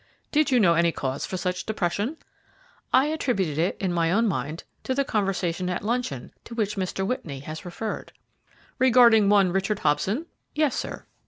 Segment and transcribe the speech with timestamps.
[0.31, 2.17] "Did you know any cause for such depression?"
[2.91, 7.05] "I attributed it, in my own mind, to the conversation at luncheon, to which Mr.
[7.05, 8.11] Whitney has referred."
[8.79, 10.25] "Regarding one Richard Hobson?"
[10.55, 11.05] "Yes, sir."